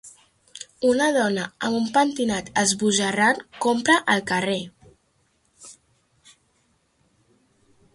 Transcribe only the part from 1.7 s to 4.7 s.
un pentinat esbojarrant compra al carrer.